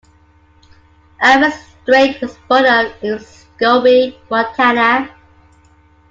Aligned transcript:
Alvin 1.21 1.51
Straight 1.51 2.19
was 2.21 2.35
born 2.49 2.65
in 3.03 3.19
Scobey, 3.19 4.17
Montana. 4.31 5.15